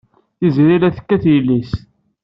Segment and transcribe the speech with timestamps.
[0.39, 1.71] Tiziri la tekkat yelli-s.